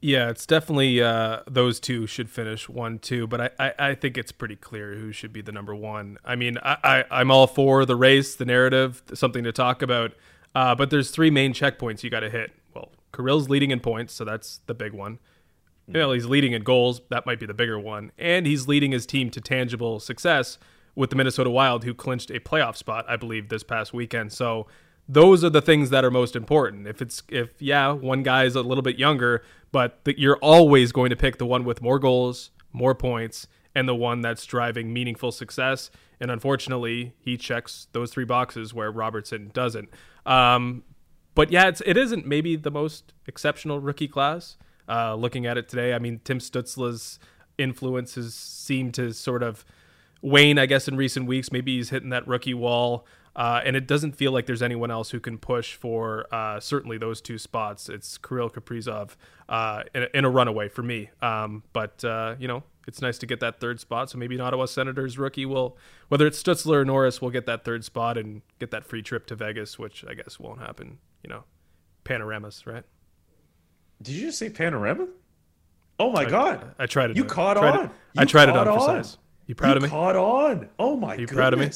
[0.00, 4.18] Yeah, it's definitely uh, those two should finish one, two, but I, I, I, think
[4.18, 6.18] it's pretty clear who should be the number one.
[6.24, 10.12] I mean, I, I, I'm all for the race, the narrative, something to talk about.
[10.56, 12.50] Uh, but there's three main checkpoints you got to hit.
[12.74, 15.20] Well, Kirill's leading in points, so that's the big one.
[15.88, 15.92] Mm-hmm.
[15.94, 17.00] Well, he's leading in goals.
[17.10, 18.10] That might be the bigger one.
[18.18, 20.58] And he's leading his team to tangible success
[20.96, 24.32] with the Minnesota Wild, who clinched a playoff spot, I believe, this past weekend.
[24.32, 24.66] So
[25.08, 26.86] those are the things that are most important.
[26.86, 30.92] If it's if yeah, one guy is a little bit younger, but the, you're always
[30.92, 34.92] going to pick the one with more goals, more points, and the one that's driving
[34.92, 35.90] meaningful success.
[36.20, 39.88] And unfortunately, he checks those three boxes where Robertson doesn't.
[40.24, 40.84] Um,
[41.34, 44.56] but yeah, it's, it isn't maybe the most exceptional rookie class.
[44.88, 47.18] Uh, looking at it today, I mean, Tim Stützle's
[47.58, 49.64] influences seem to sort of
[50.20, 51.50] wane, I guess, in recent weeks.
[51.50, 53.06] Maybe he's hitting that rookie wall.
[53.34, 56.98] Uh, and it doesn't feel like there's anyone else who can push for uh, certainly
[56.98, 57.88] those two spots.
[57.88, 59.16] It's Kirill Kaprizov
[59.48, 61.08] uh, in, a, in, a, runaway for me.
[61.22, 64.10] Um, but, uh, you know, it's nice to get that third spot.
[64.10, 67.64] So maybe an Ottawa Senators rookie will, whether it's Stutzler or Norris, will get that
[67.64, 70.98] third spot and get that free trip to Vegas, which I guess won't happen.
[71.22, 71.44] You know,
[72.04, 72.84] panoramas, right?
[74.02, 75.06] Did you just say panorama?
[75.98, 76.74] Oh my I, god!
[76.78, 77.16] I tried it.
[77.16, 77.90] You caught on.
[78.16, 79.18] I tried it on for size.
[79.46, 79.88] You proud you of me?
[79.88, 80.68] Caught on.
[80.78, 81.12] Oh my!
[81.12, 81.36] You goodness.
[81.36, 81.70] proud of me?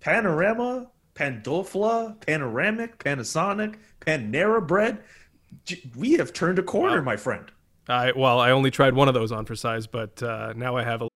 [0.00, 5.02] Panorama, Pandofla, Panoramic, Panasonic, Panera Bread.
[5.96, 7.04] We have turned a corner, wow.
[7.04, 7.50] my friend.
[7.88, 10.84] I well, I only tried one of those on for size, but uh, now I
[10.84, 11.08] have a.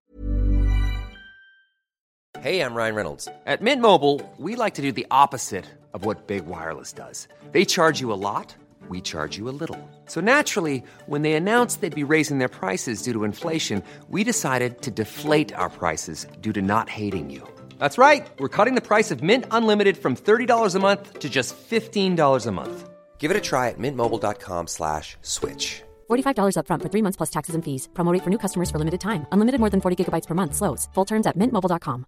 [2.41, 3.29] Hey, I'm Ryan Reynolds.
[3.47, 7.27] At Mint Mobile, we like to do the opposite of what big wireless does.
[7.53, 8.55] They charge you a lot.
[8.89, 9.79] We charge you a little.
[10.07, 14.83] So naturally, when they announced they'd be raising their prices due to inflation, we decided
[14.83, 17.49] to deflate our prices due to not hating you.
[17.79, 18.27] That's right.
[18.39, 22.53] We're cutting the price of Mint Unlimited from $30 a month to just $15 a
[22.53, 22.91] month.
[23.17, 25.83] Give it a try at mintmobile.com slash switch.
[26.11, 27.89] $45 upfront for three months plus taxes and fees.
[27.95, 29.27] Promote for new customers for limited time.
[29.33, 30.55] Unlimited more than 40 gigabytes per month.
[30.55, 30.89] Slows.
[30.95, 32.05] Full terms at mintmobile.com.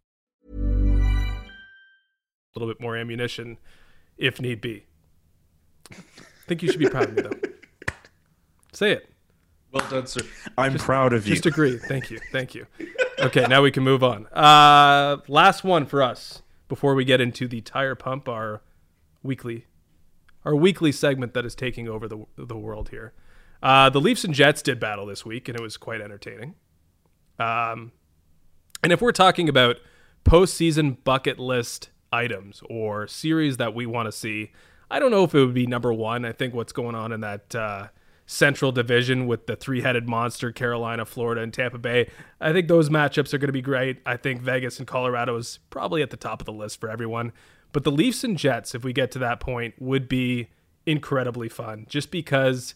[2.54, 3.58] A little bit more ammunition
[4.18, 4.86] if need be.
[5.90, 5.96] I
[6.48, 7.38] think you should be proud of me, though.
[8.72, 9.08] Say it.
[9.72, 10.22] Well done, sir.
[10.56, 11.34] I'm just, proud of you.
[11.34, 11.78] Just agree.
[11.78, 12.18] Thank you.
[12.32, 12.66] Thank you.
[13.18, 14.26] Okay, now we can move on.
[14.28, 18.62] Uh, last one for us before we get into the tire pump, our
[19.22, 19.66] weekly,
[20.44, 23.12] our weekly segment that is taking over the the world here.
[23.62, 26.54] Uh, the Leafs and Jets did battle this week, and it was quite entertaining.
[27.38, 27.92] Um,
[28.82, 29.76] and if we're talking about
[30.24, 34.52] postseason bucket list items or series that we want to see,
[34.90, 36.24] I don't know if it would be number one.
[36.24, 37.88] I think what's going on in that uh,
[38.26, 42.10] Central Division with the three headed monster, Carolina, Florida, and Tampa Bay.
[42.40, 43.98] I think those matchups are going to be great.
[44.04, 47.32] I think Vegas and Colorado is probably at the top of the list for everyone.
[47.72, 50.48] But the Leafs and Jets, if we get to that point, would be
[50.84, 52.74] incredibly fun just because.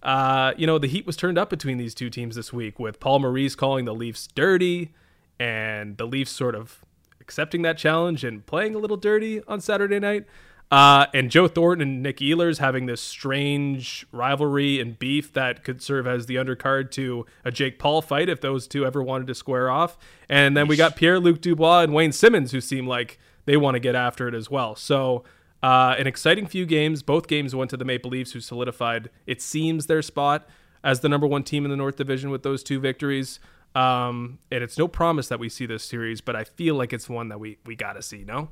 [0.00, 3.00] Uh, you know, the heat was turned up between these two teams this week with
[3.00, 4.92] Paul Maurice calling the Leafs dirty
[5.40, 6.84] and the Leafs sort of
[7.20, 10.24] accepting that challenge and playing a little dirty on Saturday night.
[10.70, 15.80] Uh, and Joe Thornton and Nick Ehlers having this strange rivalry and beef that could
[15.80, 19.34] serve as the undercard to a Jake Paul fight if those two ever wanted to
[19.34, 19.96] square off.
[20.28, 23.76] And then we got Pierre Luc Dubois and Wayne Simmonds, who seem like they want
[23.76, 24.76] to get after it as well.
[24.76, 25.24] So
[25.62, 27.02] uh, an exciting few games.
[27.02, 30.46] Both games went to the Maple Leafs, who solidified, it seems, their spot
[30.84, 33.40] as the number one team in the North Division with those two victories.
[33.74, 37.08] Um, and it's no promise that we see this series, but I feel like it's
[37.08, 38.24] one that we we got to see.
[38.24, 38.50] No.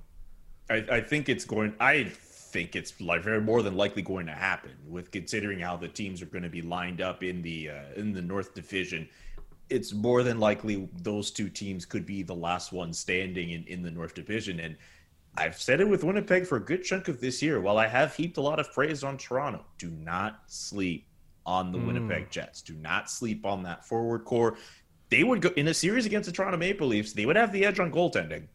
[0.69, 1.75] I, I think it's going.
[1.81, 5.89] I think it's like very more than likely going to happen with considering how the
[5.89, 9.09] teams are going to be lined up in the uh, in the North Division.
[9.69, 13.83] It's more than likely those two teams could be the last one standing in, in
[13.83, 14.61] the North Division.
[14.61, 14.77] And
[15.37, 17.61] I've said it with Winnipeg for a good chunk of this year.
[17.61, 21.07] While I have heaped a lot of praise on Toronto, do not sleep
[21.45, 21.87] on the mm.
[21.89, 22.63] Winnipeg Jets.
[22.63, 24.57] Do not sleep on that forward core.
[25.11, 27.13] They would go in a series against the Toronto Maple Leafs.
[27.13, 28.47] They would have the edge on goaltending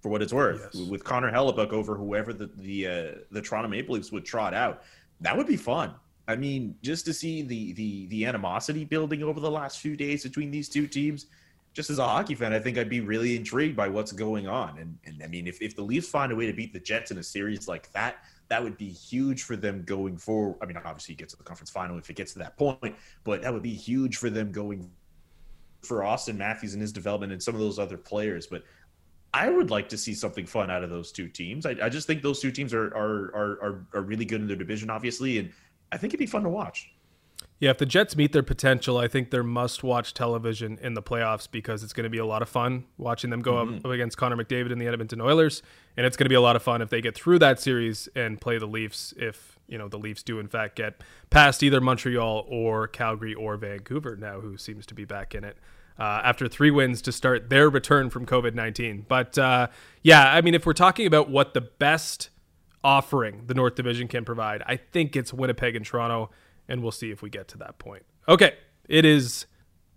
[0.00, 0.88] for what it's worth, yes.
[0.88, 4.82] with Connor Hellebuyck over whoever the the uh, the Toronto Maple Leafs would trot out.
[5.20, 5.94] That would be fun.
[6.28, 10.22] I mean, just to see the the the animosity building over the last few days
[10.22, 11.26] between these two teams.
[11.74, 14.78] Just as a hockey fan, I think I'd be really intrigued by what's going on.
[14.78, 17.10] And and I mean, if, if the Leafs find a way to beat the Jets
[17.10, 18.16] in a series like that,
[18.48, 20.56] that would be huge for them going forward.
[20.60, 22.96] I mean, obviously, you get to the conference final if it gets to that point,
[23.22, 24.90] but that would be huge for them going
[25.82, 28.46] for Auston Matthews and his development and some of those other players.
[28.46, 28.64] But
[29.34, 31.66] I would like to see something fun out of those two teams.
[31.66, 34.46] I, I just think those two teams are, are are, are are really good in
[34.46, 35.52] their division, obviously, and
[35.92, 36.90] I think it'd be fun to watch.
[37.60, 41.50] Yeah, if the Jets meet their potential, I think they're must-watch television in the playoffs
[41.50, 43.84] because it's going to be a lot of fun watching them go mm-hmm.
[43.84, 45.62] up against Connor McDavid and the Edmonton Oilers,
[45.96, 48.08] and it's going to be a lot of fun if they get through that series
[48.14, 49.12] and play the Leafs.
[49.16, 53.56] If you know the Leafs do in fact get past either Montreal or Calgary or
[53.56, 55.58] Vancouver now, who seems to be back in it
[55.98, 59.06] uh, after three wins to start their return from COVID 19.
[59.08, 59.68] But uh,
[60.02, 62.30] yeah, I mean, if we're talking about what the best
[62.84, 66.30] offering the North Division can provide, I think it's Winnipeg and Toronto,
[66.68, 68.04] and we'll see if we get to that point.
[68.28, 68.54] Okay,
[68.88, 69.46] it is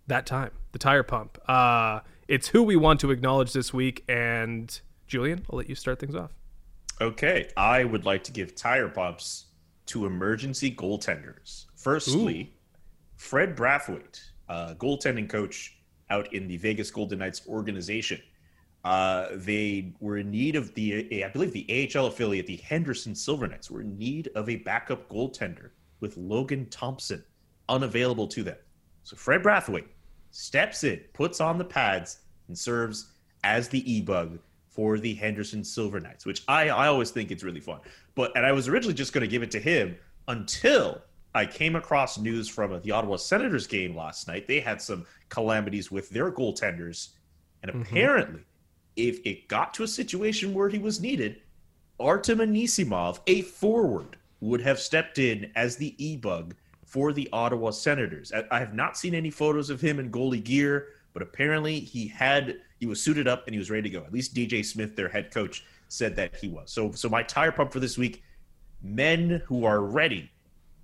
[0.08, 1.38] that time, the tire pump.
[1.48, 6.00] Uh, it's who we want to acknowledge this week, and Julian, I'll let you start
[6.00, 6.32] things off.
[7.00, 9.46] Okay, I would like to give tire pumps
[9.88, 11.66] to emergency goaltenders.
[11.76, 12.78] Firstly, Ooh.
[13.16, 15.78] Fred Brathwaite, uh, goaltending coach
[16.12, 18.21] out in the Vegas Golden Knights organization.
[18.84, 23.47] Uh, they were in need of the, I believe, the AHL affiliate, the Henderson Silver
[23.47, 25.69] Knights, were in need of a backup goaltender
[26.00, 27.24] with Logan Thompson
[27.69, 28.58] unavailable to them.
[29.04, 29.88] So Fred Brathwaite
[30.32, 36.00] steps in, puts on the pads, and serves as the e-bug for the Henderson Silver
[36.00, 37.80] Knights, which I, I always think it's really fun.
[38.15, 39.95] But and I was originally just going to give it to him
[40.28, 41.02] until
[41.34, 44.48] I came across news from the Ottawa Senators game last night.
[44.48, 47.10] They had some calamities with their goaltenders.
[47.63, 47.82] And mm-hmm.
[47.82, 48.41] apparently,
[48.96, 51.41] if it got to a situation where he was needed,
[52.00, 57.70] Artem Anisimov, a forward, would have stepped in as the e bug for the Ottawa
[57.70, 58.34] Senators.
[58.52, 62.58] I have not seen any photos of him in goalie gear, but apparently he had
[62.80, 64.04] he was suited up and he was ready to go.
[64.04, 66.72] At least DJ Smith, their head coach, said that he was.
[66.72, 68.24] So so my tire pump for this week:
[68.82, 70.31] men who are ready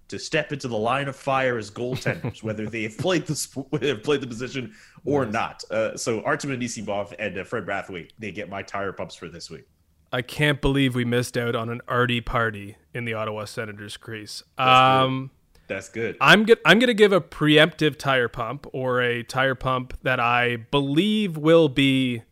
[0.07, 4.03] to step into the line of fire as goaltenders, whether they have played the have
[4.03, 4.73] played the position
[5.05, 5.33] or nice.
[5.33, 5.63] not.
[5.71, 9.49] Uh, so Artem Anisimov and uh, Fred Brathwaite, they get my tire pumps for this
[9.49, 9.65] week.
[10.11, 14.41] I can't believe we missed out on an arty party in the Ottawa Senators crease.
[14.57, 15.29] That's um, good.
[15.67, 16.17] That's good.
[16.21, 20.19] I'm get, I'm going to give a preemptive tire pump or a tire pump that
[20.19, 22.23] I believe will be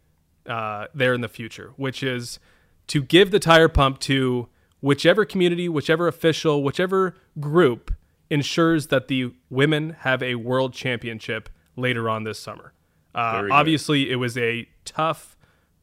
[0.46, 2.40] uh, there in the future, which is
[2.88, 4.48] to give the tire pump to
[4.86, 7.92] whichever community, whichever official, whichever group
[8.30, 12.72] ensures that the women have a world championship later on this summer.
[13.16, 15.36] Uh, obviously, it was a tough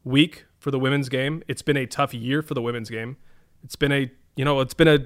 [0.05, 1.43] week for the women's game.
[1.49, 3.17] It's been a tough year for the women's game.
[3.65, 5.01] It's been a, you know, it's been a,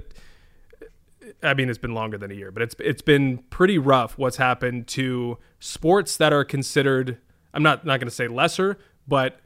[1.43, 4.37] I mean, it's been longer than a year, but it's it's been pretty rough what's
[4.37, 7.17] happened to sports that are considered.
[7.55, 8.77] I'm not not going to say lesser,
[9.09, 9.41] but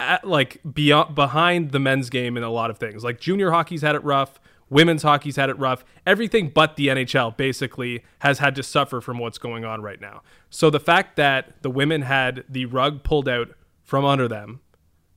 [0.00, 3.04] at, like beyond behind the men's game in a lot of things.
[3.04, 5.84] Like junior hockey's had it rough, women's hockey's had it rough.
[6.06, 10.22] Everything but the NHL basically has had to suffer from what's going on right now.
[10.50, 13.48] So the fact that the women had the rug pulled out
[13.82, 14.60] from under them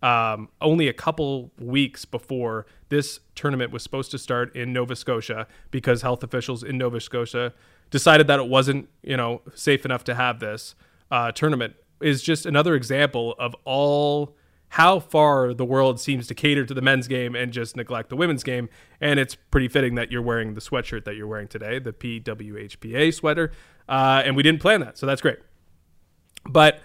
[0.04, 5.48] um, only a couple weeks before this tournament was supposed to start in Nova Scotia
[5.72, 7.54] because health officials in Nova Scotia
[7.90, 10.76] decided that it wasn't, you know, safe enough to have this
[11.10, 14.36] uh, tournament is just another example of all
[14.69, 18.17] how far the world seems to cater to the men's game and just neglect the
[18.17, 18.69] women's game.
[18.99, 23.13] And it's pretty fitting that you're wearing the sweatshirt that you're wearing today, the PWHPA
[23.13, 23.51] sweater.
[23.88, 25.39] Uh, and we didn't plan that, so that's great.
[26.45, 26.80] But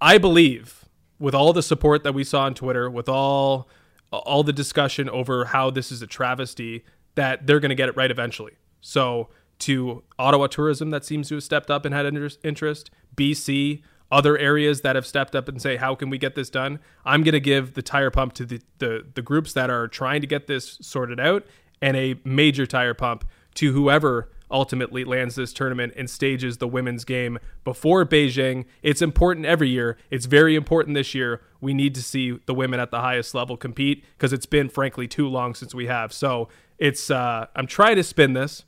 [0.00, 0.84] I believe,
[1.18, 3.68] with all the support that we saw on Twitter, with all
[4.10, 6.84] all the discussion over how this is a travesty,
[7.16, 8.52] that they're going to get it right eventually.
[8.80, 9.28] So
[9.60, 14.82] to Ottawa Tourism, that seems to have stepped up and had interest, BC, other areas
[14.82, 16.78] that have stepped up and say, how can we get this done?
[17.04, 20.20] I'm going to give the tire pump to the, the, the groups that are trying
[20.20, 21.46] to get this sorted out
[21.82, 23.24] and a major tire pump
[23.54, 28.64] to whoever ultimately lands this tournament and stages the women's game before Beijing.
[28.82, 29.96] It's important every year.
[30.10, 31.40] It's very important this year.
[31.60, 35.08] We need to see the women at the highest level compete because it's been, frankly,
[35.08, 36.12] too long since we have.
[36.12, 36.48] So
[36.78, 38.64] it's, uh, I'm trying to spin this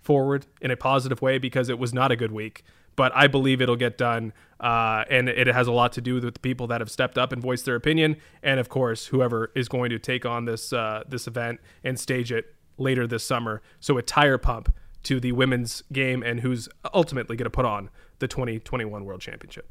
[0.00, 2.62] forward in a positive way because it was not a good week.
[2.96, 6.24] But I believe it'll get done, uh, and it has a lot to do with
[6.24, 9.68] the people that have stepped up and voiced their opinion, and of course, whoever is
[9.68, 13.62] going to take on this uh, this event and stage it later this summer.
[13.80, 14.74] So a tire pump
[15.04, 19.68] to the women's game and who's ultimately going to put on the 2021 World Championship.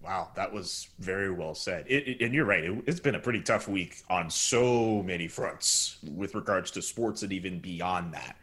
[0.00, 1.84] Wow, that was very well said.
[1.88, 2.64] It, it, and you're right.
[2.64, 7.22] It, has been a pretty tough week on so many fronts with regards to sports
[7.22, 8.36] and even beyond that.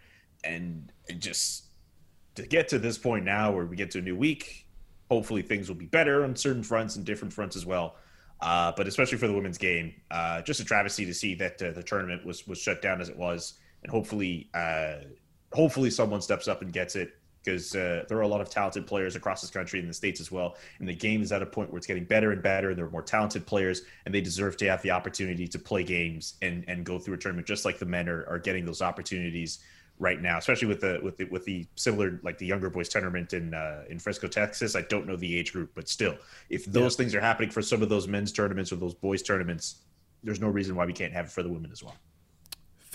[0.44, 1.65] And just
[2.36, 4.68] to get to this point now where we get to a new week,
[5.10, 7.96] hopefully things will be better on certain fronts and different fronts as well.
[8.42, 11.72] Uh, but especially for the women's game, uh, just a travesty to see that uh,
[11.72, 14.96] the tournament was was shut down as it was, and hopefully uh,
[15.54, 17.14] hopefully someone steps up and gets it
[17.44, 20.20] because uh, there are a lot of talented players across this country and the states
[20.20, 20.58] as well.
[20.80, 22.86] And the game is at a point where it's getting better and better, and there
[22.86, 26.66] are more talented players, and they deserve to have the opportunity to play games and
[26.68, 29.60] and go through a tournament just like the men are, are getting those opportunities
[30.00, 33.34] right now, especially with the with the with the similar like the younger boys tournament
[33.34, 34.76] in uh, in Frisco, Texas.
[34.76, 36.18] I don't know the age group, but still,
[36.50, 36.98] if those yeah.
[36.98, 39.82] things are happening for some of those men's tournaments or those boys tournaments,
[40.24, 41.96] there's no reason why we can't have it for the women as well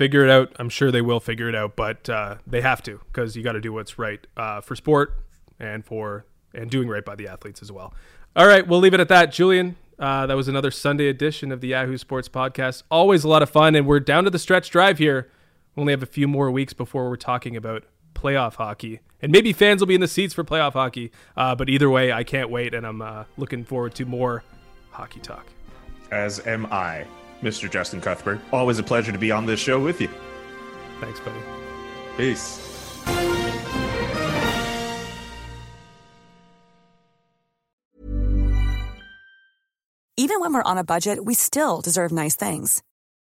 [0.00, 0.50] figure it out.
[0.58, 3.52] I'm sure they will figure it out, but uh, they have to because you got
[3.52, 5.14] to do what's right uh, for sport
[5.58, 6.24] and for
[6.54, 7.92] and doing right by the athletes as well.
[8.34, 9.76] All right, we'll leave it at that, Julian.
[9.98, 12.82] Uh, that was another Sunday edition of the Yahoo Sports Podcast.
[12.90, 15.30] Always a lot of fun, and we're down to the stretch drive here.
[15.74, 19.52] We only have a few more weeks before we're talking about playoff hockey, and maybe
[19.52, 21.12] fans will be in the seats for playoff hockey.
[21.36, 24.42] Uh, but either way, I can't wait, and I'm uh, looking forward to more
[24.90, 25.46] hockey talk.
[26.10, 27.06] As am I.
[27.42, 27.70] Mr.
[27.70, 28.40] Justin Cuthbert.
[28.52, 30.08] Always a pleasure to be on this show with you.
[31.00, 31.38] Thanks, buddy.
[32.16, 32.66] Peace.
[40.16, 42.82] Even when we're on a budget, we still deserve nice things.